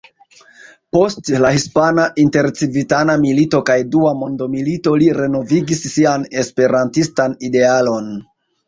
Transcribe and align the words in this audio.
Post 0.95 1.29
la 1.43 1.51
hispana 1.57 2.05
intercivitana 2.23 3.17
milito 3.27 3.61
kaj 3.69 3.77
dua 3.97 4.15
mondmilito 4.25 4.95
li 5.05 5.15
renovigis 5.23 5.87
sian 5.95 6.31
esperantistan 6.45 7.43
idealon. 7.53 8.15